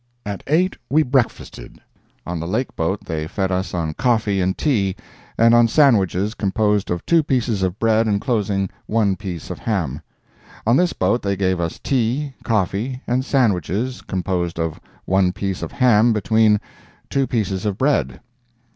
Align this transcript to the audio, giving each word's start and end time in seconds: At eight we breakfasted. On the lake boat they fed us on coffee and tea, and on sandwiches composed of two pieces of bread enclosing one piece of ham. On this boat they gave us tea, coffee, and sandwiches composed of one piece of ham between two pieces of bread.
At 0.25 0.41
eight 0.47 0.77
we 0.89 1.03
breakfasted. 1.03 1.77
On 2.25 2.39
the 2.39 2.47
lake 2.47 2.75
boat 2.75 3.01
they 3.05 3.27
fed 3.27 3.51
us 3.51 3.71
on 3.75 3.93
coffee 3.93 4.41
and 4.41 4.57
tea, 4.57 4.95
and 5.37 5.53
on 5.53 5.67
sandwiches 5.67 6.33
composed 6.33 6.89
of 6.89 7.05
two 7.05 7.21
pieces 7.21 7.61
of 7.61 7.77
bread 7.77 8.07
enclosing 8.07 8.71
one 8.87 9.15
piece 9.15 9.51
of 9.51 9.59
ham. 9.59 10.01
On 10.65 10.75
this 10.75 10.93
boat 10.93 11.21
they 11.21 11.35
gave 11.35 11.59
us 11.59 11.77
tea, 11.77 12.33
coffee, 12.43 13.03
and 13.05 13.23
sandwiches 13.23 14.01
composed 14.01 14.59
of 14.59 14.79
one 15.05 15.33
piece 15.33 15.61
of 15.61 15.71
ham 15.71 16.13
between 16.13 16.59
two 17.11 17.27
pieces 17.27 17.63
of 17.63 17.77
bread. 17.77 18.21